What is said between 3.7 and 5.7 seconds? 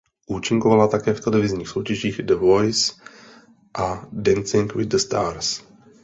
a "Dancing with the Stars".